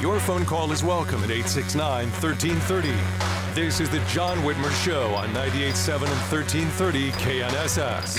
Your 0.00 0.18
phone 0.18 0.46
call 0.46 0.72
is 0.72 0.82
welcome 0.82 1.22
at 1.24 1.30
869 1.30 2.08
1330. 2.08 2.88
This 3.54 3.80
is 3.80 3.90
the 3.90 3.98
John 4.08 4.38
Whitmer 4.38 4.72
Show 4.82 5.14
on 5.14 5.28
98.7 5.34 5.94
and 5.96 6.20
1330 6.32 7.10
KNSS. 7.12 8.16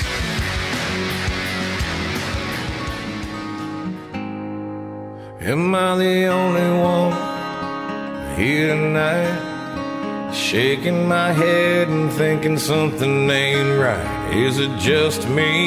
Am 5.41 5.73
I 5.73 5.97
the 5.97 6.25
only 6.27 6.69
one 6.79 8.37
here 8.37 8.75
tonight? 8.75 10.31
Shaking 10.35 11.07
my 11.07 11.31
head 11.31 11.87
and 11.87 12.13
thinking 12.13 12.59
something 12.59 13.27
ain't 13.27 13.79
right. 13.81 14.35
Is 14.35 14.59
it 14.59 14.77
just 14.77 15.27
me? 15.27 15.65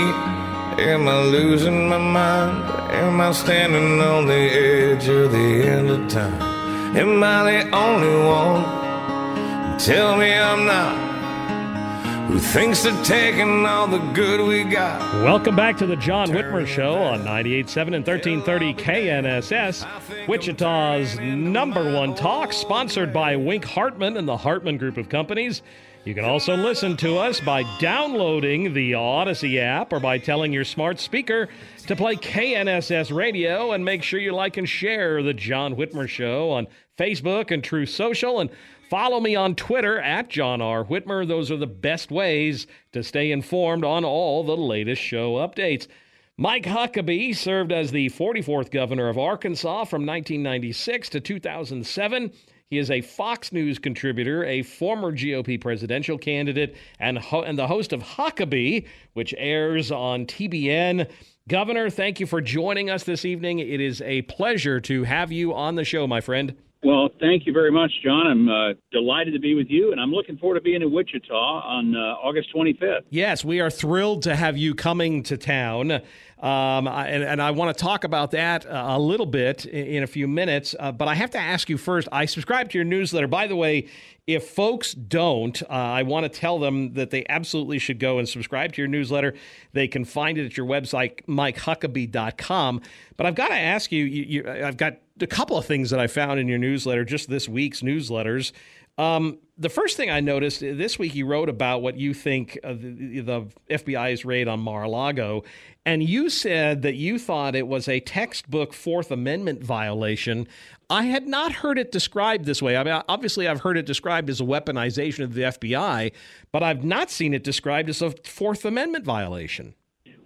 Am 0.79 1.09
I 1.09 1.23
losing 1.25 1.89
my 1.89 1.99
mind? 1.99 2.84
Am 2.95 3.21
I 3.21 3.33
standing 3.33 4.01
on 4.01 4.27
the 4.27 4.33
edge 4.33 5.09
of 5.09 5.33
the 5.33 5.39
end 5.39 5.91
of 5.91 6.09
time? 6.09 6.97
Am 6.97 7.21
I 7.25 7.65
the 7.65 7.77
only 7.77 8.25
one? 8.25 9.79
Tell 9.81 10.17
me 10.17 10.33
I'm 10.33 10.65
not. 10.65 12.29
Who 12.29 12.39
thinks 12.39 12.85
of 12.85 12.95
taking 13.03 13.67
all 13.67 13.89
the 13.89 13.99
good 14.13 14.47
we 14.47 14.63
got? 14.63 15.01
Welcome 15.25 15.57
back 15.57 15.77
to 15.79 15.87
the 15.87 15.97
John 15.97 16.29
Whitmer 16.29 16.69
Show 16.69 16.95
on 16.95 17.25
98.7 17.25 17.97
and 17.97 18.07
1330 18.07 18.75
KNSS, 18.75 20.29
Wichita's 20.29 21.19
number 21.19 21.93
one 21.93 22.15
talk, 22.15 22.53
sponsored 22.53 23.13
by 23.13 23.35
Wink 23.35 23.65
Hartman 23.65 24.17
and 24.17 24.29
the 24.29 24.37
Hartman 24.37 24.79
Group 24.79 24.99
of 24.99 25.09
Companies. 25.09 25.63
You 26.05 26.15
can 26.15 26.27
also 26.27 26.55
listen 26.55 26.99
to 26.99 27.17
us 27.17 27.41
by 27.41 27.63
downloading 27.79 28.75
the 28.75 28.93
Audacy 28.93 29.59
app 29.59 29.91
or 29.91 30.01
by 30.01 30.19
telling 30.19 30.53
your 30.53 30.65
smart 30.65 31.01
speaker 31.01 31.49
to 31.87 31.97
play 31.97 32.17
KNSS 32.17 33.15
Radio 33.15 33.73
and 33.73 33.87
make 33.87 34.03
sure 34.03 34.21
you 34.21 34.35
like 34.35 34.59
and 34.59 34.69
share 34.69 35.23
the 35.23 35.33
John 35.33 35.77
Whitmer 35.77 36.07
Show 36.07 36.51
on 36.51 36.67
Facebook 36.99 37.51
and 37.51 37.65
Truth 37.65 37.89
Social 37.89 38.41
and 38.41 38.51
follow 38.91 39.19
me 39.19 39.35
on 39.35 39.55
Twitter 39.55 39.99
at 39.99 40.29
John 40.29 40.61
R. 40.61 40.85
Whitmer. 40.85 41.27
Those 41.27 41.51
are 41.51 41.57
the 41.57 41.67
best 41.67 42.11
ways 42.11 42.67
to 42.93 43.03
stay 43.03 43.33
informed 43.33 43.83
on 43.83 44.05
all 44.05 44.45
the 44.45 44.59
latest 44.59 45.01
show 45.01 45.37
updates. 45.37 45.89
Mike 46.37 46.65
Huckabee 46.65 47.37
served 47.37 47.71
as 47.71 47.93
the 47.93 48.11
44th 48.11 48.73
governor 48.73 49.09
of 49.09 49.17
Arkansas 49.17 49.85
from 49.85 50.05
1996 50.05 51.09
to 51.11 51.21
2007. 51.21 52.33
He 52.67 52.79
is 52.79 52.91
a 52.91 53.03
Fox 53.03 53.53
News 53.53 53.79
contributor, 53.79 54.45
a 54.45 54.63
former 54.63 55.13
GOP 55.13 55.61
presidential 55.61 56.19
candidate, 56.19 56.75
and, 56.99 57.19
ho- 57.19 57.43
and 57.43 57.57
the 57.57 57.69
host 57.69 57.93
of 57.93 58.03
Huckabee, 58.03 58.85
which 59.13 59.33
airs 59.39 59.93
on 59.93 60.27
TBN. 60.27 61.09
Governor, 61.47 61.89
thank 61.89 62.19
you 62.19 62.27
for 62.27 62.41
joining 62.41 62.91
us 62.91 63.05
this 63.05 63.25
evening. 63.25 63.61
It 63.61 63.81
is 63.81 64.03
a 64.03 64.23
pleasure 64.23 64.81
to 64.81 65.05
have 65.05 65.31
you 65.31 65.55
on 65.55 65.77
the 65.77 65.85
show, 65.85 66.09
my 66.09 66.21
friend. 66.21 66.57
Well, 66.85 67.09
thank 67.19 67.47
you 67.47 67.53
very 67.55 67.73
much, 67.73 67.91
John. 68.05 68.27
I'm 68.27 68.49
uh, 68.49 68.75
delighted 68.93 69.33
to 69.33 69.41
be 69.41 69.55
with 69.55 69.69
you, 69.71 69.93
and 69.93 69.99
I'm 69.99 70.11
looking 70.11 70.37
forward 70.37 70.57
to 70.57 70.61
being 70.61 70.83
in 70.83 70.93
Wichita 70.93 71.35
on 71.35 71.97
uh, 71.97 71.99
August 72.23 72.55
25th. 72.55 73.05
Yes, 73.09 73.43
we 73.43 73.59
are 73.59 73.71
thrilled 73.71 74.23
to 74.25 74.37
have 74.37 74.59
you 74.59 74.75
coming 74.75 75.23
to 75.23 75.39
town. 75.39 76.03
Um, 76.41 76.89
and, 76.89 77.23
and, 77.23 77.41
I 77.41 77.53
want 77.53 77.77
to 77.77 77.83
talk 77.83 78.05
about 78.05 78.33
that 78.33 78.67
a 78.69 78.99
little 78.99 79.25
bit 79.25 79.67
in, 79.67 79.87
in 79.87 80.03
a 80.03 80.07
few 80.07 80.27
minutes. 80.27 80.75
Uh, 80.79 80.91
but 80.93 81.07
I 81.09 81.15
have 81.15 81.31
to 81.31 81.39
ask 81.39 81.71
you 81.71 81.79
first 81.79 82.09
I 82.11 82.27
subscribe 82.27 82.71
to 82.71 82.79
your 82.79 82.85
newsletter. 82.85 83.29
By 83.29 83.47
the 83.47 83.57
way, 83.57 83.89
if 84.27 84.49
folks 84.49 84.95
don't, 84.95 85.63
uh, 85.63 85.67
I 85.69 86.03
want 86.03 86.25
to 86.25 86.29
tell 86.29 86.59
them 86.59 86.95
that 86.95 87.11
they 87.11 87.25
absolutely 87.29 87.79
should 87.79 87.99
go 87.99 88.19
and 88.19 88.29
subscribe 88.29 88.73
to 88.73 88.83
your 88.83 88.89
newsletter. 88.89 89.35
They 89.73 89.87
can 89.87 90.05
find 90.05 90.39
it 90.39 90.47
at 90.47 90.57
your 90.57 90.67
website, 90.67 91.25
mikehuckabee.com. 91.27 92.81
But 93.17 93.27
I've 93.27 93.35
got 93.35 93.49
to 93.49 93.55
ask 93.55 93.93
you, 93.93 94.05
you, 94.05 94.23
you 94.23 94.51
I've 94.51 94.77
got 94.77 94.97
a 95.21 95.27
couple 95.27 95.57
of 95.57 95.67
things 95.67 95.91
that 95.91 96.01
I 96.01 96.07
found 96.07 96.41
in 96.41 96.49
your 96.49 96.59
newsletter, 96.59 97.05
just 97.05 97.29
this 97.29 97.49
week's 97.49 97.83
newsletters. 97.83 98.53
Um, 98.99 99.39
the 99.57 99.69
first 99.69 99.97
thing 99.97 100.11
I 100.11 100.21
noticed 100.21 100.63
uh, 100.63 100.75
this 100.75 100.99
week, 100.99 101.15
you 101.15 101.27
wrote 101.27 101.49
about 101.49 101.83
what 101.83 101.97
you 101.97 102.13
think 102.13 102.59
of 102.65 102.83
the, 102.83 103.21
the 103.21 103.47
FBI's 103.71 104.25
raid 104.25 104.49
on 104.49 104.61
Mar-a-Lago, 104.61 105.45
and 105.87 106.03
you 106.03 106.29
said 106.29 106.83
that 106.83 106.95
you 106.95 107.19
thought 107.19 107.55
it 107.55 107.69
was 107.69 107.89
a 107.89 108.01
textbook 108.01 108.73
Fourth 108.73 109.11
Amendment 109.11 109.63
violation. 109.63 110.49
I 110.91 111.05
had 111.05 111.27
not 111.27 111.53
heard 111.53 111.79
it 111.79 111.93
described 111.93 112.47
this 112.47 112.61
way. 112.61 112.77
I 112.77 112.85
mean, 112.85 113.01
obviously, 113.09 113.47
I've 113.47 113.61
heard 113.61 113.79
it 113.79 113.87
described 113.87 114.29
as 114.29 114.41
a 114.41 114.45
weaponization 114.45 115.25
of 115.25 115.35
the 115.35 115.43
FBI, 115.43 116.13
but 116.53 116.63
I've 116.63 116.85
not 116.85 117.11
seen 117.11 117.33
it 117.33 117.45
described 117.45 117.89
as 117.89 118.03
a 118.03 118.11
Fourth 118.11 118.65
Amendment 118.65 119.05
violation. 119.05 119.75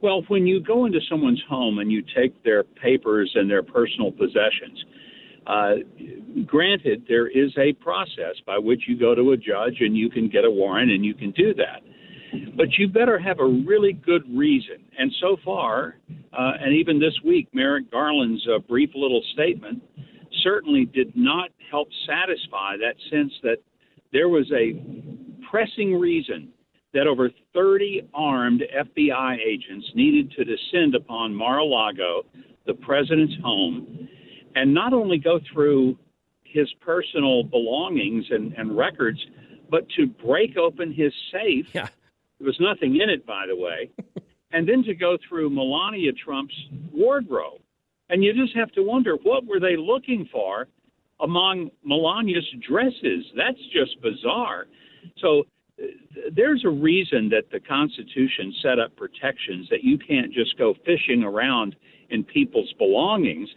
Well, 0.00 0.22
when 0.28 0.47
you 0.47 0.61
go 0.61 0.87
into 0.87 1.00
someone's 1.11 1.43
home 1.49 1.81
and 1.81 1.91
you 1.91 2.03
take 2.17 2.43
their 2.44 2.62
papers 2.62 3.33
and 3.34 3.50
their 3.50 3.65
personal 3.65 4.12
possessions, 4.12 4.84
uh, 5.48 5.76
granted, 6.44 7.04
there 7.09 7.26
is 7.26 7.50
a 7.56 7.72
process 7.72 8.36
by 8.47 8.59
which 8.59 8.82
you 8.86 8.98
go 8.98 9.14
to 9.14 9.32
a 9.32 9.36
judge 9.36 9.78
and 9.81 9.97
you 9.97 10.10
can 10.10 10.28
get 10.28 10.44
a 10.44 10.50
warrant 10.50 10.91
and 10.91 11.04
you 11.04 11.14
can 11.14 11.31
do 11.31 11.54
that. 11.54 11.81
But 12.54 12.66
you 12.76 12.88
better 12.88 13.19
have 13.19 13.41
a 13.41 13.47
really 13.47 13.94
good 13.94 14.22
reason. 14.31 14.84
And 14.98 15.10
so 15.20 15.38
far, 15.42 15.97
uh, 16.38 16.53
and 16.60 16.75
even 16.75 17.00
this 17.00 17.14
week, 17.25 17.48
Merrick 17.54 17.91
Garland's 17.91 18.47
uh, 18.47 18.58
brief 18.58 18.91
little 18.94 19.22
statement 19.32 19.82
certainly 20.42 20.84
did 20.84 21.16
not 21.16 21.48
help 21.70 21.88
satisfy 22.06 22.76
that 22.76 22.94
sense 23.10 23.32
that 23.42 23.56
there 24.12 24.28
was 24.28 24.50
a 24.53 24.75
pressing 25.50 25.98
reason 25.98 26.50
that 26.92 27.06
over 27.06 27.31
30 27.54 28.08
armed 28.12 28.62
FBI 28.76 29.37
agents 29.47 29.87
needed 29.94 30.31
to 30.32 30.44
descend 30.44 30.94
upon 30.94 31.34
Mar 31.34 31.58
a 31.58 31.64
Lago, 31.64 32.25
the 32.66 32.75
president's 32.75 33.34
home, 33.42 34.08
and 34.54 34.72
not 34.72 34.92
only 34.92 35.19
go 35.19 35.41
through 35.53 35.98
his 36.44 36.72
personal 36.81 37.42
belongings 37.42 38.25
and, 38.31 38.53
and 38.54 38.76
records, 38.76 39.19
but 39.70 39.86
to 39.97 40.06
break 40.06 40.56
open 40.56 40.92
his 40.92 41.12
safe. 41.32 41.66
Yeah. 41.75 41.88
There 42.38 42.47
was 42.47 42.58
nothing 42.60 43.00
in 43.00 43.10
it, 43.10 43.26
by 43.26 43.47
the 43.48 43.56
way. 43.56 43.91
and 44.53 44.69
then 44.69 44.82
to 44.84 44.94
go 44.94 45.19
through 45.28 45.50
Melania 45.50 46.12
Trump's 46.12 46.54
wardrobe. 46.92 47.60
And 48.10 48.25
you 48.25 48.32
just 48.32 48.56
have 48.56 48.72
to 48.72 48.82
wonder 48.82 49.16
what 49.22 49.44
were 49.44 49.60
they 49.60 49.76
looking 49.76 50.28
for 50.32 50.69
among 51.20 51.70
Melania's 51.84 52.46
dresses? 52.67 53.25
That's 53.37 53.58
just 53.73 54.00
bizarre. 54.00 54.67
So 55.19 55.44
uh, 55.81 55.87
there's 56.34 56.64
a 56.64 56.70
reason 56.70 57.28
that 57.31 57.50
the 57.52 57.61
Constitution 57.61 58.55
set 58.62 58.78
up 58.78 58.96
protections 58.96 59.69
that 59.70 59.84
you 59.84 59.99
can't 59.99 60.32
just 60.32 60.56
go 60.56 60.75
fishing 60.87 61.23
around 61.23 61.76
in 62.11 62.25
people's 62.25 62.73
belongings. 62.78 63.49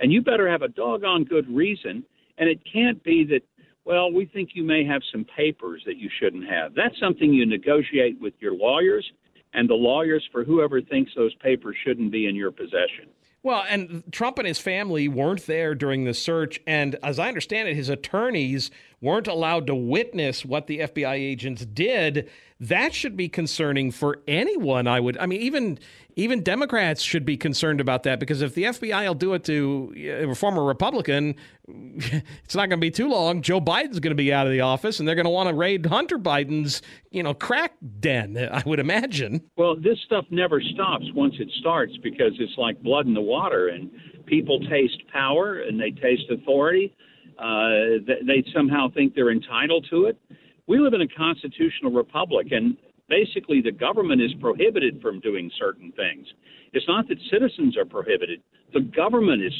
And 0.00 0.12
you 0.12 0.22
better 0.22 0.48
have 0.48 0.62
a 0.62 0.68
doggone 0.68 1.24
good 1.24 1.48
reason. 1.48 2.04
And 2.38 2.48
it 2.48 2.60
can't 2.70 3.02
be 3.04 3.24
that, 3.26 3.42
well, 3.84 4.10
we 4.10 4.24
think 4.24 4.50
you 4.54 4.64
may 4.64 4.84
have 4.84 5.02
some 5.12 5.24
papers 5.24 5.82
that 5.86 5.96
you 5.96 6.08
shouldn't 6.18 6.48
have. 6.48 6.74
That's 6.74 6.98
something 6.98 7.32
you 7.32 7.46
negotiate 7.46 8.20
with 8.20 8.34
your 8.40 8.54
lawyers 8.54 9.10
and 9.52 9.68
the 9.68 9.74
lawyers 9.74 10.26
for 10.32 10.44
whoever 10.44 10.80
thinks 10.80 11.12
those 11.14 11.34
papers 11.34 11.76
shouldn't 11.84 12.12
be 12.12 12.26
in 12.26 12.34
your 12.34 12.50
possession. 12.50 13.08
Well, 13.42 13.64
and 13.68 14.02
Trump 14.12 14.38
and 14.38 14.46
his 14.46 14.58
family 14.58 15.08
weren't 15.08 15.46
there 15.46 15.74
during 15.74 16.04
the 16.04 16.12
search. 16.12 16.60
And 16.66 16.96
as 17.02 17.18
I 17.18 17.28
understand 17.28 17.68
it, 17.68 17.74
his 17.74 17.88
attorneys 17.88 18.70
weren't 19.00 19.26
allowed 19.26 19.66
to 19.68 19.74
witness 19.74 20.44
what 20.44 20.66
the 20.66 20.80
FBI 20.80 21.14
agents 21.14 21.64
did. 21.64 22.28
That 22.60 22.92
should 22.92 23.16
be 23.16 23.30
concerning 23.30 23.92
for 23.92 24.18
anyone, 24.28 24.86
I 24.86 25.00
would. 25.00 25.16
I 25.16 25.24
mean, 25.24 25.40
even 25.40 25.78
even 26.20 26.42
Democrats 26.42 27.00
should 27.00 27.24
be 27.24 27.38
concerned 27.38 27.80
about 27.80 28.02
that 28.02 28.20
because 28.20 28.42
if 28.42 28.54
the 28.54 28.64
FBI 28.64 29.06
will 29.06 29.14
do 29.14 29.32
it 29.32 29.42
to 29.44 29.94
a 30.30 30.34
former 30.34 30.62
Republican, 30.62 31.34
it's 31.66 32.54
not 32.54 32.68
going 32.68 32.78
to 32.78 32.84
be 32.84 32.90
too 32.90 33.08
long. 33.08 33.40
Joe 33.40 33.60
Biden's 33.60 34.00
going 34.00 34.10
to 34.10 34.22
be 34.22 34.30
out 34.30 34.46
of 34.46 34.52
the 34.52 34.60
office, 34.60 34.98
and 34.98 35.08
they're 35.08 35.14
going 35.14 35.24
to 35.24 35.30
want 35.30 35.48
to 35.48 35.54
raid 35.54 35.86
Hunter 35.86 36.18
Biden's, 36.18 36.82
you 37.10 37.22
know, 37.22 37.32
crack 37.32 37.72
den. 38.00 38.36
I 38.52 38.62
would 38.66 38.80
imagine. 38.80 39.40
Well, 39.56 39.76
this 39.76 39.98
stuff 40.04 40.26
never 40.30 40.60
stops 40.60 41.06
once 41.14 41.34
it 41.38 41.48
starts 41.58 41.96
because 42.02 42.32
it's 42.38 42.58
like 42.58 42.82
blood 42.82 43.06
in 43.06 43.14
the 43.14 43.22
water, 43.22 43.68
and 43.68 43.90
people 44.26 44.60
taste 44.60 45.02
power 45.10 45.60
and 45.60 45.80
they 45.80 45.90
taste 45.90 46.30
authority. 46.30 46.94
Uh, 47.38 48.04
they 48.26 48.44
somehow 48.54 48.88
think 48.92 49.14
they're 49.14 49.32
entitled 49.32 49.86
to 49.88 50.04
it. 50.04 50.18
We 50.66 50.78
live 50.78 50.92
in 50.92 51.00
a 51.00 51.08
constitutional 51.08 51.92
republic, 51.92 52.48
and 52.50 52.76
basically 53.10 53.60
the 53.60 53.72
government 53.72 54.22
is 54.22 54.30
prohibited 54.40 55.02
from 55.02 55.20
doing 55.20 55.50
certain 55.58 55.92
things. 55.92 56.26
It's 56.72 56.86
not 56.88 57.08
that 57.08 57.18
citizens 57.30 57.76
are 57.76 57.84
prohibited, 57.84 58.40
the 58.72 58.80
government 58.80 59.42
is 59.42 59.52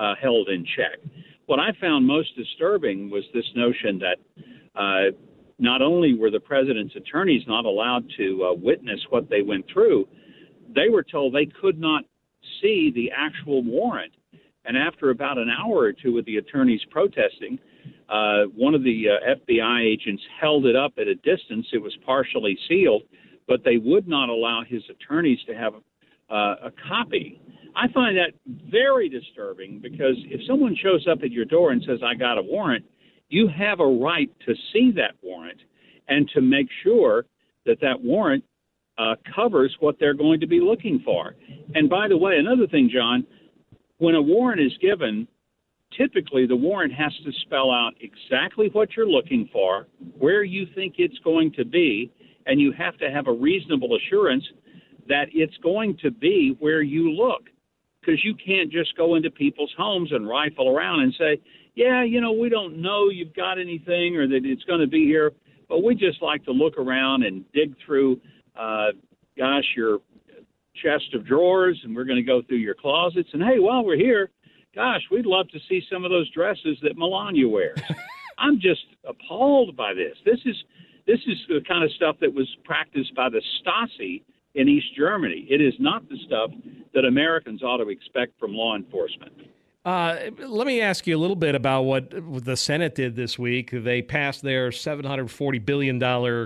uh, 0.00 0.14
held 0.22 0.48
in 0.48 0.64
check. 0.76 0.98
What 1.46 1.58
I 1.58 1.70
found 1.80 2.06
most 2.06 2.34
disturbing 2.36 3.10
was 3.10 3.24
this 3.34 3.44
notion 3.54 3.98
that 3.98 4.16
uh, 4.74 5.14
not 5.58 5.82
only 5.82 6.14
were 6.14 6.30
the 6.30 6.40
president's 6.40 6.94
attorneys 6.96 7.42
not 7.46 7.64
allowed 7.64 8.04
to 8.16 8.44
uh, 8.44 8.54
witness 8.54 9.00
what 9.10 9.28
they 9.28 9.42
went 9.42 9.66
through, 9.72 10.08
they 10.74 10.88
were 10.88 11.02
told 11.02 11.34
they 11.34 11.50
could 11.60 11.78
not 11.78 12.04
see 12.62 12.92
the 12.94 13.10
actual 13.14 13.62
warrant. 13.62 14.12
And 14.64 14.76
after 14.76 15.10
about 15.10 15.38
an 15.38 15.50
hour 15.50 15.78
or 15.78 15.92
two 15.92 16.18
of 16.18 16.24
the 16.24 16.36
attorneys 16.36 16.80
protesting, 16.90 17.58
uh, 18.12 18.44
one 18.54 18.74
of 18.74 18.84
the 18.84 19.04
uh, 19.08 19.34
FBI 19.48 19.80
agents 19.80 20.22
held 20.38 20.66
it 20.66 20.76
up 20.76 20.92
at 20.98 21.08
a 21.08 21.14
distance. 21.14 21.66
It 21.72 21.80
was 21.80 21.96
partially 22.04 22.58
sealed, 22.68 23.02
but 23.48 23.64
they 23.64 23.78
would 23.78 24.06
not 24.06 24.28
allow 24.28 24.62
his 24.68 24.82
attorneys 24.90 25.38
to 25.46 25.54
have 25.54 25.72
uh, 26.30 26.66
a 26.66 26.72
copy. 26.88 27.40
I 27.74 27.88
find 27.92 28.16
that 28.18 28.32
very 28.70 29.08
disturbing 29.08 29.80
because 29.80 30.16
if 30.26 30.46
someone 30.46 30.76
shows 30.76 31.06
up 31.10 31.20
at 31.22 31.30
your 31.30 31.46
door 31.46 31.72
and 31.72 31.82
says, 31.86 32.00
I 32.04 32.14
got 32.14 32.36
a 32.36 32.42
warrant, 32.42 32.84
you 33.30 33.48
have 33.48 33.80
a 33.80 33.86
right 33.86 34.30
to 34.46 34.54
see 34.72 34.92
that 34.96 35.14
warrant 35.22 35.58
and 36.08 36.28
to 36.34 36.42
make 36.42 36.66
sure 36.82 37.24
that 37.64 37.80
that 37.80 38.02
warrant 38.02 38.44
uh, 38.98 39.14
covers 39.34 39.74
what 39.80 39.96
they're 39.98 40.12
going 40.12 40.40
to 40.40 40.46
be 40.46 40.60
looking 40.60 41.00
for. 41.02 41.34
And 41.74 41.88
by 41.88 42.08
the 42.08 42.16
way, 42.18 42.36
another 42.36 42.66
thing, 42.66 42.90
John, 42.92 43.26
when 43.96 44.14
a 44.14 44.20
warrant 44.20 44.60
is 44.60 44.76
given, 44.82 45.26
typically 45.96 46.46
the 46.46 46.56
warrant 46.56 46.92
has 46.92 47.12
to 47.24 47.32
spell 47.42 47.70
out 47.70 47.92
exactly 48.00 48.68
what 48.72 48.96
you're 48.96 49.08
looking 49.08 49.48
for, 49.52 49.86
where 50.18 50.42
you 50.42 50.66
think 50.74 50.94
it's 50.98 51.18
going 51.24 51.52
to 51.52 51.64
be, 51.64 52.12
and 52.46 52.60
you 52.60 52.72
have 52.72 52.96
to 52.98 53.10
have 53.10 53.26
a 53.26 53.32
reasonable 53.32 53.96
assurance 53.96 54.44
that 55.08 55.26
it's 55.32 55.56
going 55.62 55.96
to 56.02 56.10
be 56.10 56.56
where 56.58 56.82
you 56.82 57.10
look. 57.10 57.42
Because 58.00 58.24
you 58.24 58.34
can't 58.34 58.70
just 58.70 58.96
go 58.96 59.14
into 59.14 59.30
people's 59.30 59.72
homes 59.78 60.10
and 60.10 60.28
rifle 60.28 60.68
around 60.68 61.02
and 61.02 61.14
say, 61.16 61.40
yeah, 61.74 62.02
you 62.02 62.20
know, 62.20 62.32
we 62.32 62.48
don't 62.48 62.82
know 62.82 63.08
you've 63.08 63.34
got 63.34 63.60
anything 63.60 64.16
or 64.16 64.26
that 64.26 64.40
it's 64.44 64.64
going 64.64 64.80
to 64.80 64.88
be 64.88 65.04
here, 65.04 65.32
but 65.68 65.84
we 65.84 65.94
just 65.94 66.20
like 66.20 66.44
to 66.44 66.52
look 66.52 66.78
around 66.78 67.22
and 67.22 67.44
dig 67.52 67.74
through, 67.86 68.20
uh, 68.58 68.88
gosh, 69.38 69.64
your 69.76 69.98
chest 70.82 71.14
of 71.14 71.24
drawers, 71.24 71.80
and 71.84 71.94
we're 71.94 72.04
going 72.04 72.16
to 72.16 72.22
go 72.22 72.42
through 72.42 72.58
your 72.58 72.74
closets. 72.74 73.28
And 73.32 73.42
hey, 73.42 73.58
while 73.58 73.84
we're 73.84 73.96
here, 73.96 74.30
gosh, 74.74 75.02
we'd 75.10 75.26
love 75.26 75.48
to 75.48 75.58
see 75.68 75.82
some 75.90 76.04
of 76.04 76.10
those 76.10 76.30
dresses 76.30 76.78
that 76.82 76.96
Melania 76.96 77.48
wears. 77.48 77.80
I'm 78.38 78.60
just 78.60 78.84
appalled 79.06 79.76
by 79.76 79.94
this. 79.94 80.16
This 80.24 80.40
is 80.44 80.56
this 81.06 81.20
is 81.26 81.36
the 81.48 81.60
kind 81.66 81.84
of 81.84 81.90
stuff 81.92 82.16
that 82.20 82.32
was 82.32 82.48
practiced 82.64 83.14
by 83.14 83.28
the 83.28 83.42
Stasi 83.60 84.22
in 84.54 84.68
East 84.68 84.94
Germany. 84.96 85.46
It 85.50 85.60
is 85.60 85.74
not 85.78 86.08
the 86.08 86.16
stuff 86.26 86.50
that 86.94 87.04
Americans 87.04 87.62
ought 87.62 87.78
to 87.78 87.88
expect 87.88 88.38
from 88.38 88.54
law 88.54 88.76
enforcement. 88.76 89.32
Uh, 89.84 90.30
let 90.38 90.66
me 90.66 90.80
ask 90.80 91.08
you 91.08 91.16
a 91.16 91.18
little 91.18 91.36
bit 91.36 91.56
about 91.56 91.82
what 91.82 92.10
the 92.44 92.56
Senate 92.56 92.94
did 92.94 93.16
this 93.16 93.36
week. 93.36 93.70
They 93.72 94.00
passed 94.00 94.42
their 94.42 94.70
$740 94.70 95.64
billion, 95.64 95.98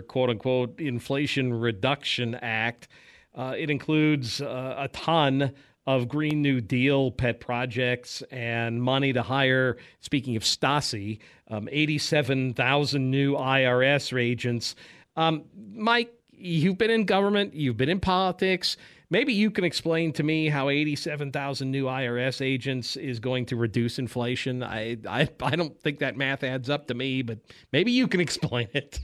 quote 0.05 0.31
unquote, 0.31 0.81
Inflation 0.81 1.53
Reduction 1.53 2.35
Act. 2.37 2.89
Uh, 3.35 3.55
it 3.57 3.69
includes 3.69 4.41
uh, 4.41 4.77
a 4.79 4.89
ton 4.89 5.53
of 5.87 6.09
Green 6.09 6.43
New 6.43 6.61
Deal 6.61 7.11
pet 7.13 7.41
projects 7.41 8.23
and 8.31 8.83
money 8.83 9.13
to 9.13 9.23
hire, 9.23 9.77
speaking 10.01 10.37
of 10.37 10.43
Stasi, 10.43 11.21
um, 11.49 11.69
87,000 11.71 13.11
new 13.11 13.35
IRS 13.35 14.19
agents. 14.19 14.75
Um, 15.17 15.45
Mike, 15.73 16.13
you've 16.33 16.79
been 16.79 16.91
in 16.91 17.05
government, 17.05 17.55
you've 17.55 17.77
been 17.77 17.89
in 17.89 18.01
politics. 18.01 18.77
Maybe 19.09 19.33
you 19.33 19.53
can 19.53 19.63
explain 19.63 20.13
to 20.15 20.25
me 20.25 20.49
how 20.49 20.69
87,000 20.69 21.71
new 21.71 21.85
IRS 21.85 22.45
agents 22.45 22.97
is 22.97 23.21
going 23.21 23.47
to 23.47 23.57
reduce 23.57 24.01
inflation. 24.01 24.65
I, 24.65 24.97
I, 25.09 25.29
I 25.41 25.55
don't 25.55 25.81
think 25.81 26.01
that 26.01 26.17
math 26.17 26.43
adds 26.43 26.69
up 26.69 26.89
to 26.89 26.95
me, 26.95 27.23
but 27.23 27.39
maybe 27.73 27.93
you 27.93 28.09
can 28.09 28.21
explain 28.27 28.69
it. 28.75 28.99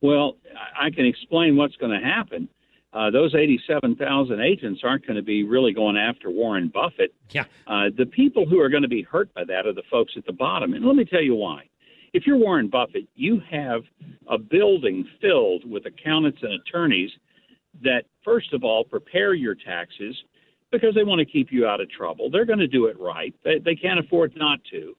well, 0.00 0.38
I 0.76 0.90
can 0.90 1.06
explain 1.06 1.56
what's 1.56 1.76
going 1.76 1.92
to 1.92 2.04
happen 2.04 2.48
uh, 2.96 3.10
those 3.10 3.34
87,000 3.34 4.40
agents 4.40 4.80
aren't 4.82 5.06
going 5.06 5.16
to 5.16 5.22
be 5.22 5.44
really 5.44 5.74
going 5.74 5.98
after 5.98 6.30
Warren 6.30 6.68
Buffett. 6.72 7.14
Yeah. 7.30 7.44
Uh, 7.66 7.90
the 7.96 8.06
people 8.06 8.46
who 8.46 8.58
are 8.58 8.70
going 8.70 8.84
to 8.84 8.88
be 8.88 9.02
hurt 9.02 9.32
by 9.34 9.44
that 9.44 9.66
are 9.66 9.74
the 9.74 9.82
folks 9.90 10.14
at 10.16 10.24
the 10.24 10.32
bottom. 10.32 10.72
And 10.72 10.82
let 10.82 10.96
me 10.96 11.04
tell 11.04 11.20
you 11.20 11.34
why. 11.34 11.68
If 12.14 12.26
you're 12.26 12.38
Warren 12.38 12.68
Buffett, 12.68 13.06
you 13.14 13.42
have 13.50 13.82
a 14.30 14.38
building 14.38 15.06
filled 15.20 15.70
with 15.70 15.84
accountants 15.84 16.38
and 16.40 16.54
attorneys 16.54 17.10
that, 17.82 18.04
first 18.24 18.54
of 18.54 18.64
all, 18.64 18.82
prepare 18.82 19.34
your 19.34 19.54
taxes 19.54 20.16
because 20.72 20.94
they 20.94 21.04
want 21.04 21.18
to 21.18 21.26
keep 21.26 21.52
you 21.52 21.66
out 21.66 21.82
of 21.82 21.90
trouble. 21.90 22.30
They're 22.30 22.46
going 22.46 22.60
to 22.60 22.66
do 22.66 22.86
it 22.86 22.98
right. 22.98 23.34
They, 23.44 23.58
they 23.58 23.74
can't 23.74 24.00
afford 24.00 24.32
not 24.36 24.60
to. 24.70 24.96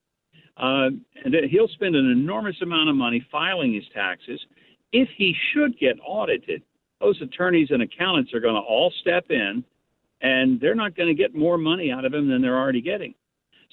Uh, 0.56 0.90
and 1.26 1.36
he'll 1.50 1.68
spend 1.70 1.96
an 1.96 2.12
enormous 2.12 2.62
amount 2.62 2.90
of 2.90 2.96
money 2.96 3.26
filing 3.32 3.74
his 3.74 3.86
taxes. 3.92 4.40
If 4.92 5.10
he 5.18 5.36
should 5.52 5.80
get 5.80 5.98
audited, 6.06 6.62
those 7.00 7.22
attorneys 7.22 7.70
and 7.72 7.82
accountants 7.82 8.34
are 8.34 8.40
going 8.40 8.56
to 8.56 8.62
all 8.62 8.92
step 9.02 9.26
in 9.30 9.64
and 10.22 10.60
they're 10.60 10.76
not 10.76 10.96
going 10.96 11.08
to 11.08 11.16
get 11.16 11.36
more 11.36 11.58
money 11.58 11.92
out 11.92 12.06
of 12.06 12.14
him 12.14 12.28
than 12.28 12.42
they're 12.42 12.58
already 12.58 12.82
getting. 12.82 13.14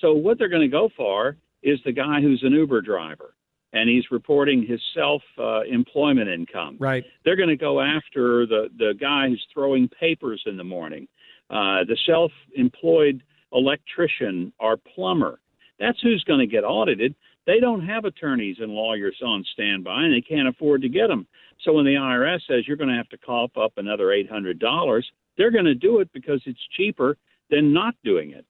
So 0.00 0.12
what 0.12 0.38
they're 0.38 0.48
going 0.48 0.62
to 0.62 0.68
go 0.68 0.90
for 0.96 1.36
is 1.62 1.78
the 1.84 1.92
guy 1.92 2.20
who's 2.20 2.42
an 2.42 2.52
Uber 2.52 2.82
driver 2.82 3.34
and 3.72 3.88
he's 3.88 4.04
reporting 4.10 4.64
his 4.66 4.80
self 4.94 5.22
uh, 5.38 5.62
employment 5.62 6.28
income. 6.28 6.76
Right. 6.78 7.04
They're 7.24 7.36
going 7.36 7.48
to 7.48 7.56
go 7.56 7.80
after 7.80 8.46
the 8.46 8.68
the 8.78 8.94
guy 8.98 9.28
who's 9.28 9.44
throwing 9.52 9.88
papers 9.88 10.42
in 10.46 10.56
the 10.56 10.64
morning, 10.64 11.08
uh, 11.50 11.84
the 11.86 11.96
self 12.06 12.30
employed 12.54 13.22
electrician 13.52 14.52
or 14.58 14.76
plumber. 14.76 15.40
That's 15.78 16.00
who's 16.02 16.22
going 16.24 16.40
to 16.40 16.46
get 16.46 16.64
audited. 16.64 17.14
They 17.46 17.60
don't 17.60 17.86
have 17.86 18.04
attorneys 18.04 18.56
and 18.60 18.72
lawyers 18.72 19.20
on 19.24 19.44
standby, 19.52 20.04
and 20.04 20.14
they 20.14 20.22
can't 20.22 20.48
afford 20.48 20.82
to 20.82 20.88
get 20.88 21.08
them. 21.08 21.26
So 21.62 21.74
when 21.74 21.84
the 21.84 21.94
IRS 21.94 22.40
says 22.48 22.66
you're 22.66 22.76
going 22.76 22.90
to 22.90 22.96
have 22.96 23.08
to 23.10 23.18
cough 23.18 23.56
up 23.56 23.74
another 23.76 24.06
$800, 24.06 25.02
they're 25.36 25.50
going 25.50 25.64
to 25.64 25.74
do 25.74 26.00
it 26.00 26.10
because 26.12 26.42
it's 26.46 26.60
cheaper 26.76 27.16
than 27.50 27.72
not 27.72 27.94
doing 28.02 28.30
it. 28.30 28.44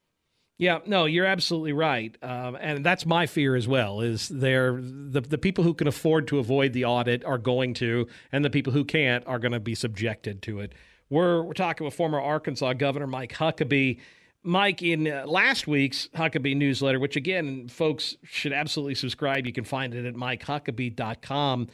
Yeah, 0.56 0.78
no, 0.86 1.06
you're 1.06 1.26
absolutely 1.26 1.72
right, 1.72 2.16
um, 2.22 2.56
and 2.60 2.86
that's 2.86 3.04
my 3.04 3.26
fear 3.26 3.56
as 3.56 3.66
well. 3.66 4.00
Is 4.00 4.28
there 4.28 4.80
the 4.80 5.20
the 5.20 5.36
people 5.36 5.64
who 5.64 5.74
can 5.74 5.88
afford 5.88 6.28
to 6.28 6.38
avoid 6.38 6.72
the 6.72 6.84
audit 6.84 7.24
are 7.24 7.38
going 7.38 7.74
to, 7.74 8.06
and 8.30 8.44
the 8.44 8.50
people 8.50 8.72
who 8.72 8.84
can't 8.84 9.26
are 9.26 9.40
going 9.40 9.50
to 9.50 9.58
be 9.58 9.74
subjected 9.74 10.42
to 10.42 10.60
it. 10.60 10.72
We're 11.10 11.42
we're 11.42 11.54
talking 11.54 11.84
with 11.84 11.94
former 11.94 12.20
Arkansas 12.20 12.74
Governor 12.74 13.08
Mike 13.08 13.32
Huckabee. 13.32 13.98
Mike, 14.44 14.82
in 14.82 15.08
uh, 15.08 15.24
last 15.26 15.66
week's 15.66 16.08
Huckabee 16.14 16.54
newsletter, 16.54 17.00
which 17.00 17.16
again, 17.16 17.66
folks 17.68 18.16
should 18.22 18.52
absolutely 18.52 18.94
subscribe. 18.94 19.46
You 19.46 19.52
can 19.52 19.64
find 19.64 19.94
it 19.94 20.04
at 20.04 20.14
mikehuckabee.com. 20.14 21.68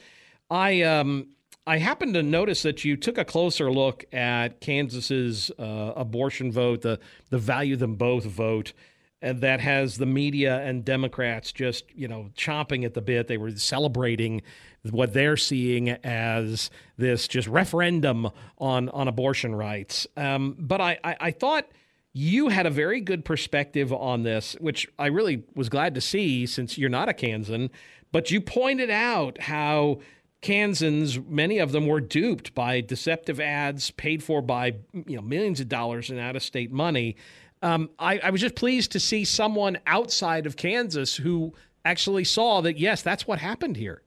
I 0.49 0.81
um 0.81 1.27
I 1.67 1.77
happened 1.77 2.15
to 2.15 2.23
notice 2.23 2.63
that 2.63 2.83
you 2.83 2.97
took 2.97 3.17
a 3.17 3.25
closer 3.25 3.71
look 3.71 4.05
at 4.13 4.61
Kansas's 4.61 5.51
uh, 5.59 5.93
abortion 5.95 6.51
vote, 6.51 6.81
the 6.81 6.99
the 7.29 7.37
value 7.37 7.75
them 7.75 7.95
both 7.95 8.23
vote, 8.23 8.73
and 9.21 9.41
that 9.41 9.59
has 9.59 9.97
the 9.97 10.05
media 10.05 10.59
and 10.61 10.83
Democrats 10.83 11.51
just 11.51 11.85
you 11.93 12.07
know 12.07 12.29
chomping 12.35 12.85
at 12.85 12.93
the 12.93 13.01
bit. 13.01 13.27
They 13.27 13.37
were 13.37 13.51
celebrating 13.51 14.41
what 14.89 15.13
they're 15.13 15.37
seeing 15.37 15.89
as 15.89 16.71
this 16.97 17.27
just 17.27 17.47
referendum 17.47 18.29
on 18.57 18.89
on 18.89 19.07
abortion 19.07 19.53
rights. 19.55 20.07
Um, 20.17 20.55
but 20.57 20.81
I, 20.81 20.99
I, 21.03 21.15
I 21.19 21.31
thought 21.31 21.67
you 22.13 22.49
had 22.49 22.65
a 22.65 22.69
very 22.69 22.99
good 22.99 23.23
perspective 23.23 23.93
on 23.93 24.23
this, 24.23 24.55
which 24.59 24.87
I 24.99 25.07
really 25.07 25.43
was 25.55 25.69
glad 25.69 25.95
to 25.95 26.01
see 26.01 26.45
since 26.45 26.77
you're 26.77 26.89
not 26.89 27.09
a 27.09 27.13
Kansan. 27.13 27.69
But 28.11 28.31
you 28.31 28.41
pointed 28.41 28.89
out 28.89 29.41
how 29.41 29.99
Kansans, 30.41 31.19
many 31.19 31.59
of 31.59 31.71
them 31.71 31.87
were 31.87 32.01
duped 32.01 32.53
by 32.53 32.81
deceptive 32.81 33.39
ads 33.39 33.91
paid 33.91 34.23
for 34.23 34.41
by 34.41 34.75
you 34.93 35.15
know 35.15 35.21
millions 35.21 35.59
of 35.59 35.69
dollars 35.69 36.09
in 36.09 36.17
out 36.17 36.35
of 36.35 36.43
state 36.43 36.71
money. 36.71 37.15
Um, 37.61 37.91
I, 37.99 38.19
I 38.19 38.29
was 38.31 38.41
just 38.41 38.55
pleased 38.55 38.91
to 38.93 38.99
see 38.99 39.23
someone 39.23 39.77
outside 39.85 40.45
of 40.45 40.57
Kansas 40.57 41.15
who 41.15 41.53
actually 41.85 42.23
saw 42.23 42.59
that 42.61 42.77
yes, 42.77 43.01
that's 43.01 43.27
what 43.27 43.39
happened 43.39 43.77
here. 43.77 44.01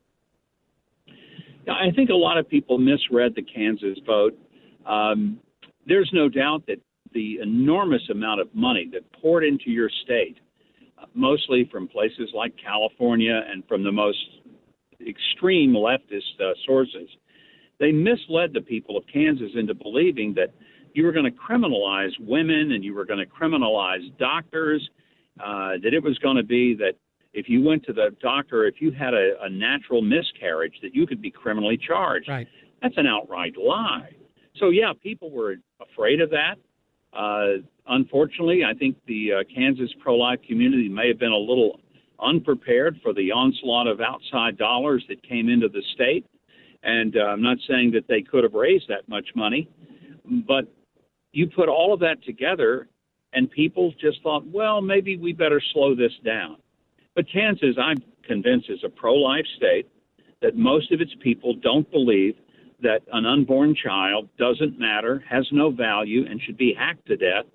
I 1.66 1.92
think 1.94 2.11
a 2.11 2.14
lot 2.14 2.37
of 2.37 2.49
people 2.49 2.76
misread 2.78 3.34
the 3.34 3.42
Kansas 3.42 3.99
vote. 4.04 4.38
Um, 4.84 5.38
there's 5.87 6.11
no 6.12 6.28
doubt 6.28 6.66
that 6.66 6.78
the 7.14 7.38
enormous 7.40 8.02
amount 8.11 8.40
of 8.40 8.49
money 8.54 8.88
that 8.92 9.11
poured 9.21 9.44
into 9.44 9.71
your 9.71 9.88
state, 10.04 10.38
uh, 10.99 11.06
mostly 11.14 11.68
from 11.71 11.88
places 11.88 12.30
like 12.35 12.52
California 12.62 13.42
and 13.50 13.66
from 13.66 13.83
the 13.83 13.92
most 13.92 14.18
extreme 15.09 15.73
leftist 15.73 16.40
uh, 16.40 16.52
sources, 16.66 17.09
they 17.78 17.92
misled 17.92 18.52
the 18.52 18.61
people 18.61 18.97
of 18.97 19.04
Kansas 19.12 19.50
into 19.54 19.75
believing 19.75 20.35
that 20.35 20.52
you 20.94 21.04
were 21.04 21.12
going 21.12 21.25
to 21.25 21.38
criminalize 21.38 22.12
women 22.21 22.73
and 22.73 22.85
you 22.85 22.94
were 22.94 23.04
going 23.04 23.18
to 23.18 23.26
criminalize 23.26 24.16
doctors, 24.18 24.88
uh, 25.40 25.73
that 25.83 25.92
it 25.92 26.02
was 26.02 26.16
going 26.18 26.37
to 26.37 26.44
be 26.44 26.75
that 26.76 26.92
if 27.33 27.49
you 27.49 27.62
went 27.62 27.85
to 27.85 27.92
the 27.92 28.14
doctor, 28.23 28.66
if 28.66 28.76
you 28.80 28.92
had 28.92 29.12
a, 29.12 29.33
a 29.42 29.50
natural 29.50 30.02
miscarriage, 30.02 30.75
that 30.83 30.94
you 30.94 31.06
could 31.06 31.21
be 31.21 31.30
criminally 31.30 31.76
charged. 31.76 32.28
Right. 32.28 32.47
That's 32.80 32.97
an 32.97 33.06
outright 33.06 33.54
lie. 33.56 34.14
So, 34.56 34.71
yeah, 34.71 34.92
people 35.02 35.30
were 35.30 35.56
afraid 35.80 36.21
of 36.21 36.30
that. 36.30 36.54
Uh, 37.14 37.62
unfortunately, 37.87 38.64
I 38.64 38.75
think 38.75 38.97
the 39.06 39.33
uh, 39.33 39.44
Kansas 39.54 39.90
pro 40.02 40.16
life 40.16 40.40
community 40.47 40.88
may 40.88 41.09
have 41.09 41.18
been 41.18 41.33
a 41.33 41.37
little 41.37 41.80
unprepared 42.21 42.99
for 43.02 43.12
the 43.12 43.33
onslaught 43.33 43.87
of 43.87 44.00
outside 44.00 44.56
dollars 44.56 45.04
that 45.09 45.23
came 45.23 45.49
into 45.49 45.68
the 45.68 45.83
state. 45.94 46.26
And 46.83 47.16
uh, 47.16 47.21
I'm 47.21 47.42
not 47.42 47.59
saying 47.68 47.92
that 47.92 48.09
they 48.09 48.23
could 48.23 48.44
have 48.44 48.54
raised 48.54 48.88
that 48.88 49.09
much 49.09 49.28
money, 49.35 49.68
but 50.47 50.66
you 51.33 51.49
put 51.49 51.68
all 51.68 51.92
of 51.92 52.00
that 52.00 52.23
together, 52.25 52.88
and 53.33 53.50
people 53.50 53.92
just 54.00 54.23
thought, 54.23 54.47
well, 54.47 54.80
maybe 54.80 55.16
we 55.16 55.33
better 55.33 55.61
slow 55.73 55.94
this 55.94 56.12
down. 56.25 56.56
But 57.14 57.26
Kansas, 57.33 57.76
I'm 57.78 57.99
convinced, 58.26 58.71
is 58.71 58.80
a 58.85 58.88
pro 58.88 59.14
life 59.14 59.47
state 59.56 59.88
that 60.42 60.56
most 60.56 60.92
of 60.92 61.00
its 61.00 61.12
people 61.21 61.54
don't 61.54 61.90
believe 61.90 62.37
that 62.84 63.00
an 63.12 63.26
unborn 63.26 63.74
child 63.74 64.28
doesn't 64.38 64.78
matter, 64.78 65.24
has 65.28 65.46
no 65.50 65.70
value, 65.70 66.24
and 66.28 66.40
should 66.40 66.56
be 66.56 66.72
hacked 66.72 67.06
to 67.06 67.16
death 67.16 67.46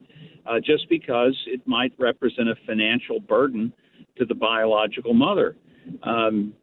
uh, 0.45 0.59
just 0.59 0.89
because 0.89 1.37
it 1.45 1.61
might 1.65 1.93
represent 1.97 2.49
a 2.49 2.55
financial 2.65 3.19
burden 3.19 3.71
to 4.17 4.25
the 4.25 4.35
biological 4.35 5.13
mother. 5.13 5.55
Um, 6.03 6.53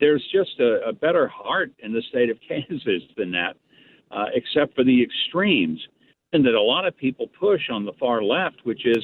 there's 0.00 0.24
just 0.32 0.58
a, 0.60 0.88
a, 0.88 0.92
better 0.92 1.28
heart 1.28 1.72
in 1.80 1.92
the 1.92 2.02
state 2.08 2.30
of 2.30 2.38
Kansas 2.48 3.02
than 3.16 3.32
that, 3.32 3.56
uh, 4.10 4.26
except 4.34 4.74
for 4.74 4.84
the 4.84 5.02
extremes, 5.02 5.80
and 6.32 6.44
that 6.46 6.54
a 6.54 6.62
lot 6.62 6.86
of 6.86 6.96
people 6.96 7.26
push 7.38 7.62
on 7.70 7.84
the 7.84 7.92
far 7.98 8.22
left, 8.22 8.64
which 8.64 8.86
is 8.86 9.02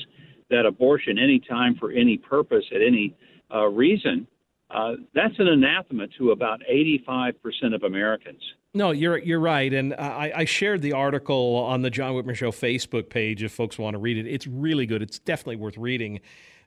that 0.51 0.67
abortion 0.67 1.19
any 1.19 1.41
time 1.41 1.75
for 1.75 1.91
any 1.91 2.17
purpose 2.17 2.65
at 2.75 2.81
any 2.81 3.15
uh, 3.53 3.67
reason. 3.67 4.27
Uh, 4.71 4.95
that's 5.15 5.35
an 5.39 5.49
anathema 5.49 6.07
to 6.19 6.31
about 6.31 6.61
85% 6.71 7.35
of 7.75 7.83
Americans. 7.83 8.43
No, 8.77 8.91
you're 8.91 9.19
you're 9.19 9.39
right, 9.39 9.73
and 9.73 9.95
I, 9.95 10.33
I, 10.35 10.45
shared 10.47 10.83
the 10.83 10.95
article 10.95 11.55
on 11.57 11.83
the 11.83 11.91
John 11.91 12.15
Whitmer 12.15 12.35
Show 12.35 12.51
Facebook 12.51 13.09
page 13.09 13.45
if 13.45 13.53
folks 13.53 13.79
want 13.79 13.95
to 13.95 13.99
read 13.99 14.19
it. 14.19 14.27
It's 14.27 14.49
really 14.49 14.85
good. 14.85 15.01
It's 15.01 15.21
definitely 15.21 15.57
worth 15.57 15.79
reading. 15.79 16.21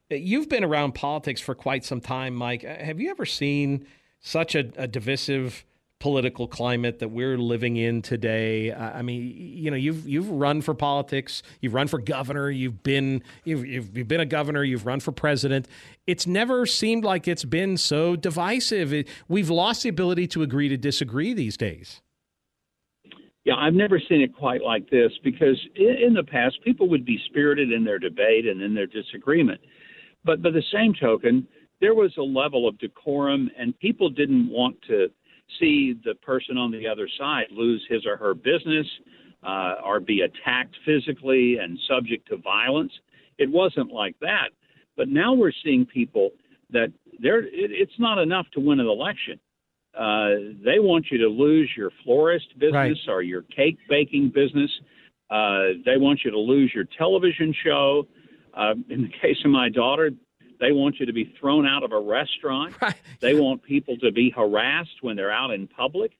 You've 0.09 0.47
been 0.47 0.63
around 0.63 0.93
politics 0.93 1.41
for 1.41 1.53
quite 1.53 1.83
some 1.83 1.99
time, 1.99 2.33
Mike. 2.33 2.63
Have 2.63 3.01
you 3.01 3.09
ever 3.09 3.25
seen 3.25 3.85
such 4.21 4.55
a, 4.55 4.71
a 4.77 4.87
divisive 4.87 5.65
political 5.99 6.47
climate 6.47 6.99
that 6.99 7.09
we're 7.09 7.37
living 7.37 7.75
in 7.75 8.01
today. 8.01 8.71
I 8.71 9.01
mean, 9.01 9.33
you 9.35 9.71
know, 9.71 9.77
you've 9.77 10.07
you've 10.07 10.29
run 10.29 10.61
for 10.61 10.73
politics, 10.73 11.41
you've 11.59 11.73
run 11.73 11.87
for 11.87 11.99
governor, 11.99 12.49
you've 12.49 12.83
been 12.83 13.23
you've, 13.45 13.65
you've, 13.65 13.97
you've 13.97 14.07
been 14.07 14.19
a 14.19 14.25
governor, 14.25 14.63
you've 14.63 14.85
run 14.85 14.99
for 14.99 15.11
president. 15.11 15.67
It's 16.05 16.27
never 16.27 16.65
seemed 16.65 17.03
like 17.03 17.27
it's 17.27 17.45
been 17.45 17.77
so 17.77 18.15
divisive. 18.15 18.93
It, 18.93 19.07
we've 19.27 19.49
lost 19.49 19.83
the 19.83 19.89
ability 19.89 20.27
to 20.27 20.43
agree 20.43 20.69
to 20.69 20.77
disagree 20.77 21.33
these 21.33 21.57
days. 21.57 22.01
Yeah, 23.43 23.55
I've 23.55 23.73
never 23.73 23.99
seen 23.99 24.21
it 24.21 24.35
quite 24.35 24.61
like 24.61 24.89
this 24.89 25.11
because 25.23 25.57
in, 25.75 25.95
in 26.07 26.13
the 26.13 26.23
past 26.23 26.57
people 26.63 26.89
would 26.89 27.05
be 27.05 27.17
spirited 27.27 27.71
in 27.71 27.85
their 27.85 27.97
debate 27.97 28.45
and 28.45 28.61
in 28.61 28.75
their 28.75 28.87
disagreement. 28.87 29.61
But 30.25 30.43
by 30.43 30.51
the 30.51 30.63
same 30.71 30.93
token, 30.93 31.47
there 31.79 31.93
was 31.95 32.11
a 32.17 32.21
level 32.21 32.67
of 32.67 32.77
decorum 32.77 33.49
and 33.57 33.77
people 33.79 34.09
didn't 34.09 34.49
want 34.49 34.75
to 34.89 35.07
see 35.59 35.95
the 36.03 36.15
person 36.15 36.57
on 36.57 36.71
the 36.71 36.87
other 36.87 37.07
side 37.17 37.45
lose 37.51 37.85
his 37.89 38.05
or 38.05 38.17
her 38.17 38.33
business 38.33 38.87
uh, 39.43 39.75
or 39.83 39.99
be 39.99 40.21
attacked 40.21 40.75
physically 40.85 41.57
and 41.57 41.79
subject 41.87 42.27
to 42.29 42.37
violence. 42.37 42.91
It 43.37 43.49
wasn't 43.51 43.91
like 43.91 44.15
that. 44.21 44.49
But 44.95 45.09
now 45.09 45.33
we're 45.33 45.53
seeing 45.63 45.85
people 45.85 46.31
that 46.71 46.91
they're, 47.19 47.43
it, 47.43 47.71
it's 47.71 47.99
not 47.99 48.17
enough 48.17 48.47
to 48.53 48.59
win 48.59 48.79
an 48.79 48.87
election. 48.87 49.39
Uh, 49.97 50.53
they 50.63 50.79
want 50.79 51.07
you 51.11 51.17
to 51.17 51.27
lose 51.27 51.69
your 51.75 51.91
florist 52.03 52.47
business 52.59 52.73
right. 52.73 53.13
or 53.13 53.21
your 53.21 53.43
cake 53.43 53.77
baking 53.89 54.31
business. 54.33 54.71
Uh, 55.29 55.79
they 55.85 55.97
want 55.97 56.21
you 56.23 56.31
to 56.31 56.39
lose 56.39 56.71
your 56.73 56.85
television 56.97 57.53
show. 57.63 58.07
Uh, 58.53 58.73
in 58.89 59.03
the 59.03 59.09
case 59.21 59.37
of 59.45 59.51
my 59.51 59.69
daughter, 59.69 60.11
they 60.59 60.71
want 60.71 60.99
you 60.99 61.05
to 61.05 61.13
be 61.13 61.33
thrown 61.39 61.65
out 61.67 61.83
of 61.83 61.91
a 61.91 61.99
restaurant. 61.99 62.75
Right. 62.81 62.95
They 63.19 63.33
want 63.33 63.63
people 63.63 63.97
to 63.97 64.11
be 64.11 64.29
harassed 64.29 65.01
when 65.01 65.15
they're 65.15 65.31
out 65.31 65.51
in 65.51 65.67
public. 65.67 66.11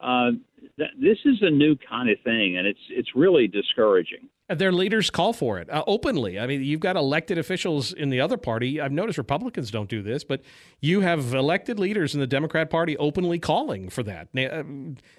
Uh, 0.00 0.30
th- 0.78 0.90
this 1.00 1.18
is 1.24 1.38
a 1.42 1.50
new 1.50 1.76
kind 1.76 2.08
of 2.08 2.18
thing, 2.22 2.56
and 2.56 2.66
it's 2.66 2.78
it's 2.90 3.10
really 3.16 3.48
discouraging. 3.48 4.28
Their 4.48 4.72
leaders 4.72 5.10
call 5.10 5.32
for 5.32 5.58
it 5.58 5.68
uh, 5.68 5.84
openly. 5.86 6.38
I 6.38 6.46
mean, 6.46 6.62
you've 6.62 6.80
got 6.80 6.96
elected 6.96 7.36
officials 7.36 7.92
in 7.92 8.08
the 8.08 8.20
other 8.20 8.38
party. 8.38 8.80
I've 8.80 8.92
noticed 8.92 9.18
Republicans 9.18 9.70
don't 9.70 9.90
do 9.90 10.00
this, 10.00 10.24
but 10.24 10.40
you 10.80 11.00
have 11.00 11.34
elected 11.34 11.78
leaders 11.78 12.14
in 12.14 12.20
the 12.20 12.26
Democrat 12.26 12.70
Party 12.70 12.96
openly 12.96 13.38
calling 13.38 13.90
for 13.90 14.02
that, 14.04 14.28
uh, 14.38 14.62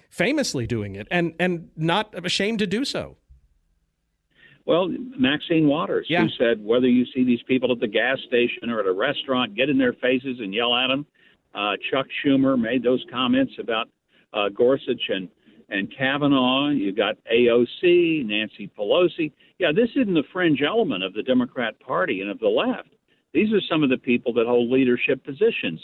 famously 0.08 0.66
doing 0.66 0.96
it, 0.96 1.06
and 1.10 1.34
and 1.38 1.68
not 1.76 2.12
ashamed 2.24 2.58
to 2.60 2.66
do 2.66 2.84
so. 2.84 3.18
Well, 4.66 4.88
Maxine 5.18 5.66
Waters, 5.66 6.06
yeah. 6.08 6.22
who 6.22 6.28
said 6.38 6.64
whether 6.64 6.88
you 6.88 7.04
see 7.14 7.24
these 7.24 7.42
people 7.46 7.72
at 7.72 7.80
the 7.80 7.88
gas 7.88 8.18
station 8.26 8.70
or 8.70 8.80
at 8.80 8.86
a 8.86 8.92
restaurant, 8.92 9.54
get 9.54 9.68
in 9.68 9.78
their 9.78 9.94
faces 9.94 10.38
and 10.38 10.54
yell 10.54 10.74
at 10.74 10.88
them. 10.88 11.06
Uh, 11.54 11.72
Chuck 11.90 12.06
Schumer 12.24 12.60
made 12.60 12.82
those 12.82 13.04
comments 13.10 13.52
about 13.58 13.88
uh, 14.32 14.48
Gorsuch 14.48 15.08
and 15.08 15.28
and 15.70 15.92
Kavanaugh. 15.96 16.70
You've 16.70 16.96
got 16.96 17.16
AOC, 17.32 18.26
Nancy 18.26 18.68
Pelosi. 18.76 19.32
Yeah, 19.58 19.70
this 19.72 19.88
isn't 19.94 20.14
the 20.14 20.24
fringe 20.32 20.62
element 20.66 21.04
of 21.04 21.14
the 21.14 21.22
Democrat 21.22 21.78
Party 21.80 22.20
and 22.20 22.30
of 22.30 22.40
the 22.40 22.48
left. 22.48 22.88
These 23.32 23.52
are 23.52 23.60
some 23.70 23.84
of 23.84 23.90
the 23.90 23.96
people 23.96 24.32
that 24.34 24.46
hold 24.46 24.70
leadership 24.70 25.24
positions, 25.24 25.80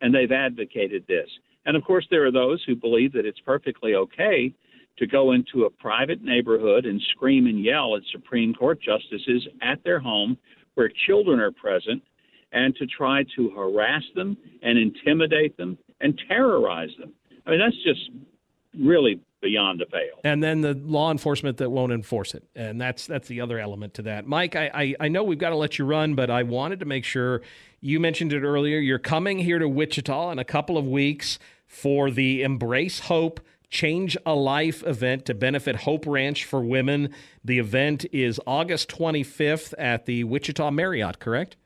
and 0.00 0.12
they've 0.12 0.32
advocated 0.32 1.04
this. 1.06 1.28
And 1.66 1.76
of 1.76 1.84
course, 1.84 2.06
there 2.10 2.26
are 2.26 2.32
those 2.32 2.62
who 2.66 2.74
believe 2.74 3.12
that 3.12 3.26
it's 3.26 3.40
perfectly 3.40 3.94
okay 3.94 4.52
to 4.98 5.06
go 5.06 5.32
into 5.32 5.64
a 5.64 5.70
private 5.70 6.22
neighborhood 6.22 6.86
and 6.86 7.00
scream 7.12 7.46
and 7.46 7.62
yell 7.62 7.96
at 7.96 8.02
Supreme 8.12 8.54
Court 8.54 8.80
justices 8.80 9.46
at 9.62 9.82
their 9.84 10.00
home 10.00 10.36
where 10.74 10.90
children 11.06 11.40
are 11.40 11.52
present 11.52 12.02
and 12.52 12.74
to 12.76 12.86
try 12.86 13.24
to 13.36 13.50
harass 13.50 14.02
them 14.14 14.36
and 14.62 14.78
intimidate 14.78 15.56
them 15.56 15.76
and 16.00 16.20
terrorize 16.28 16.90
them. 16.98 17.12
I 17.46 17.50
mean, 17.50 17.60
that's 17.60 17.82
just 17.82 18.10
really 18.78 19.20
beyond 19.40 19.80
the 19.80 19.86
pale. 19.86 20.20
And 20.24 20.42
then 20.42 20.60
the 20.60 20.74
law 20.74 21.10
enforcement 21.10 21.58
that 21.58 21.70
won't 21.70 21.92
enforce 21.92 22.34
it, 22.34 22.44
and 22.54 22.80
that's 22.80 23.06
that's 23.06 23.28
the 23.28 23.40
other 23.40 23.58
element 23.58 23.94
to 23.94 24.02
that. 24.02 24.26
Mike, 24.26 24.56
I, 24.56 24.70
I, 24.74 24.94
I 25.00 25.08
know 25.08 25.22
we've 25.22 25.38
got 25.38 25.50
to 25.50 25.56
let 25.56 25.78
you 25.78 25.84
run, 25.84 26.14
but 26.14 26.30
I 26.30 26.42
wanted 26.42 26.80
to 26.80 26.86
make 26.86 27.04
sure 27.04 27.42
you 27.80 28.00
mentioned 28.00 28.32
it 28.32 28.42
earlier. 28.42 28.78
You're 28.78 28.98
coming 28.98 29.38
here 29.38 29.58
to 29.58 29.68
Wichita 29.68 30.30
in 30.32 30.38
a 30.38 30.44
couple 30.44 30.76
of 30.76 30.86
weeks 30.86 31.38
for 31.66 32.10
the 32.10 32.42
Embrace 32.42 33.00
Hope 33.00 33.40
Change 33.70 34.16
a 34.24 34.34
Life 34.34 34.82
event 34.86 35.26
to 35.26 35.34
benefit 35.34 35.76
Hope 35.76 36.06
Ranch 36.06 36.44
for 36.44 36.62
Women. 36.62 37.14
The 37.44 37.58
event 37.58 38.06
is 38.12 38.40
August 38.46 38.88
25th 38.90 39.74
at 39.78 40.06
the 40.06 40.24
Wichita 40.24 40.70
Marriott, 40.70 41.18
correct? 41.18 41.56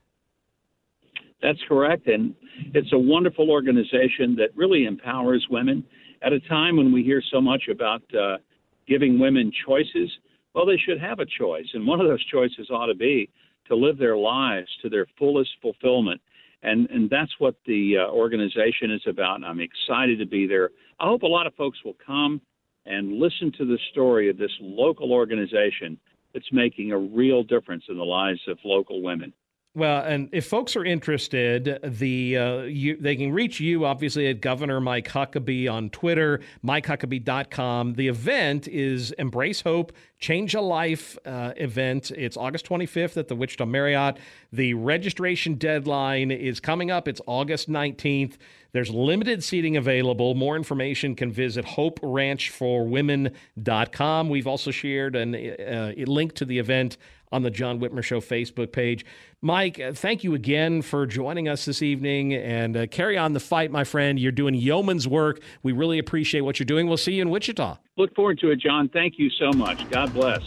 That's 1.40 1.60
correct. 1.68 2.06
And 2.08 2.34
it's 2.74 2.92
a 2.92 2.98
wonderful 2.98 3.50
organization 3.50 4.36
that 4.36 4.50
really 4.56 4.84
empowers 4.84 5.46
women 5.50 5.84
at 6.22 6.32
a 6.32 6.40
time 6.40 6.76
when 6.76 6.92
we 6.92 7.02
hear 7.02 7.22
so 7.32 7.40
much 7.40 7.64
about 7.70 8.02
uh, 8.14 8.38
giving 8.86 9.18
women 9.18 9.52
choices. 9.66 10.10
Well, 10.54 10.66
they 10.66 10.76
should 10.76 11.00
have 11.00 11.18
a 11.18 11.26
choice. 11.26 11.66
And 11.74 11.86
one 11.86 12.00
of 12.00 12.06
those 12.06 12.24
choices 12.26 12.68
ought 12.70 12.86
to 12.86 12.94
be 12.94 13.28
to 13.68 13.76
live 13.76 13.98
their 13.98 14.16
lives 14.16 14.68
to 14.82 14.88
their 14.88 15.06
fullest 15.18 15.50
fulfillment 15.60 16.20
and 16.62 16.88
and 16.90 17.10
that's 17.10 17.32
what 17.38 17.56
the 17.66 17.96
uh, 17.98 18.10
organization 18.10 18.90
is 18.90 19.02
about. 19.06 19.36
And 19.36 19.44
I'm 19.44 19.60
excited 19.60 20.18
to 20.18 20.26
be 20.26 20.46
there. 20.46 20.70
I 21.00 21.06
hope 21.06 21.22
a 21.22 21.26
lot 21.26 21.46
of 21.46 21.54
folks 21.54 21.78
will 21.84 21.96
come 22.04 22.40
and 22.86 23.18
listen 23.18 23.52
to 23.58 23.64
the 23.64 23.78
story 23.90 24.28
of 24.28 24.38
this 24.38 24.50
local 24.60 25.12
organization 25.12 25.98
that's 26.34 26.52
making 26.52 26.92
a 26.92 26.98
real 26.98 27.42
difference 27.42 27.84
in 27.88 27.96
the 27.96 28.04
lives 28.04 28.40
of 28.48 28.58
local 28.64 29.02
women. 29.02 29.32
Well, 29.74 30.04
and 30.04 30.28
if 30.32 30.46
folks 30.46 30.76
are 30.76 30.84
interested, 30.84 31.78
the 31.82 32.36
uh, 32.36 32.62
you, 32.64 32.98
they 32.98 33.16
can 33.16 33.32
reach 33.32 33.58
you 33.58 33.86
obviously 33.86 34.28
at 34.28 34.42
Governor 34.42 34.82
Mike 34.82 35.08
Huckabee 35.08 35.72
on 35.72 35.88
Twitter, 35.88 36.40
MikeHuckabee.com. 36.62 37.94
The 37.94 38.08
event 38.08 38.68
is 38.68 39.12
Embrace 39.12 39.62
Hope, 39.62 39.94
Change 40.18 40.54
a 40.54 40.60
Life 40.60 41.16
uh, 41.24 41.54
event. 41.56 42.10
It's 42.10 42.36
August 42.36 42.68
25th 42.68 43.16
at 43.16 43.28
the 43.28 43.34
Wichita 43.34 43.64
Marriott. 43.64 44.18
The 44.52 44.74
registration 44.74 45.54
deadline 45.54 46.30
is 46.30 46.60
coming 46.60 46.90
up. 46.90 47.08
It's 47.08 47.22
August 47.26 47.70
19th. 47.70 48.34
There's 48.72 48.90
limited 48.90 49.42
seating 49.42 49.78
available. 49.78 50.34
More 50.34 50.56
information 50.56 51.14
can 51.14 51.32
visit 51.32 51.64
hoperanchforwomen.com. 51.64 54.28
We've 54.28 54.46
also 54.46 54.70
shared 54.70 55.16
an, 55.16 55.34
uh, 55.34 55.94
a 55.96 56.04
link 56.04 56.34
to 56.34 56.44
the 56.44 56.58
event 56.58 56.98
on 57.32 57.42
the 57.42 57.50
John 57.50 57.80
Whitmer 57.80 58.04
Show 58.04 58.20
Facebook 58.20 58.70
page. 58.70 59.04
Mike, 59.40 59.80
uh, 59.80 59.92
thank 59.92 60.22
you 60.22 60.34
again 60.34 60.82
for 60.82 61.06
joining 61.06 61.48
us 61.48 61.64
this 61.64 61.82
evening 61.82 62.34
and 62.34 62.76
uh, 62.76 62.86
carry 62.86 63.16
on 63.18 63.32
the 63.32 63.40
fight, 63.40 63.70
my 63.70 63.82
friend. 63.82 64.20
You're 64.20 64.30
doing 64.30 64.54
yeoman's 64.54 65.08
work. 65.08 65.40
We 65.62 65.72
really 65.72 65.98
appreciate 65.98 66.42
what 66.42 66.60
you're 66.60 66.66
doing. 66.66 66.86
We'll 66.86 66.98
see 66.98 67.14
you 67.14 67.22
in 67.22 67.30
Wichita. 67.30 67.78
Look 67.96 68.14
forward 68.14 68.38
to 68.40 68.50
it, 68.50 68.60
John. 68.60 68.88
Thank 68.90 69.18
you 69.18 69.30
so 69.30 69.50
much. 69.52 69.88
God 69.90 70.12
bless. 70.12 70.42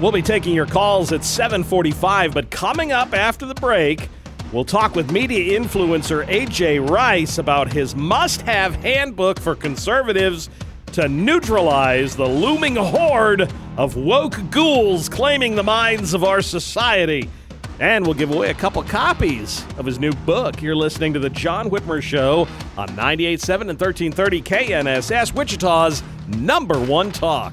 We'll 0.00 0.12
be 0.12 0.22
taking 0.22 0.54
your 0.54 0.66
calls 0.66 1.10
at 1.12 1.24
745, 1.24 2.34
but 2.34 2.50
coming 2.50 2.92
up 2.92 3.14
after 3.14 3.46
the 3.46 3.54
break, 3.54 4.10
we'll 4.52 4.64
talk 4.64 4.94
with 4.94 5.10
media 5.10 5.58
influencer 5.58 6.26
AJ 6.26 6.86
Rice 6.90 7.38
about 7.38 7.72
his 7.72 7.96
must-have 7.96 8.74
handbook 8.76 9.40
for 9.40 9.54
conservatives 9.54 10.50
to 10.96 11.10
neutralize 11.10 12.16
the 12.16 12.24
looming 12.24 12.74
horde 12.74 13.52
of 13.76 13.96
woke 13.96 14.40
ghouls 14.50 15.10
claiming 15.10 15.54
the 15.54 15.62
minds 15.62 16.14
of 16.14 16.24
our 16.24 16.40
society. 16.40 17.28
And 17.80 18.02
we'll 18.06 18.14
give 18.14 18.32
away 18.32 18.48
a 18.48 18.54
couple 18.54 18.82
copies 18.82 19.62
of 19.76 19.84
his 19.84 19.98
new 19.98 20.12
book. 20.24 20.62
You're 20.62 20.74
listening 20.74 21.12
to 21.12 21.18
The 21.18 21.28
John 21.28 21.68
Whitmer 21.68 22.00
Show 22.00 22.48
on 22.78 22.88
98.7 22.88 23.60
and 23.60 23.78
1330 23.78 24.40
KNSS, 24.40 25.34
Wichita's 25.34 26.02
number 26.28 26.80
one 26.80 27.12
talk. 27.12 27.52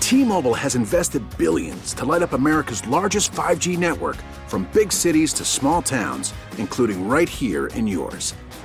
T-Mobile 0.00 0.54
has 0.54 0.74
invested 0.74 1.22
billions 1.38 1.94
to 1.94 2.04
light 2.04 2.22
up 2.22 2.32
America's 2.32 2.84
largest 2.88 3.30
5G 3.30 3.78
network 3.78 4.16
from 4.48 4.68
big 4.72 4.90
cities 4.90 5.32
to 5.34 5.44
small 5.44 5.82
towns, 5.82 6.34
including 6.58 7.06
right 7.06 7.28
here 7.28 7.68
in 7.68 7.86
yours. 7.86 8.34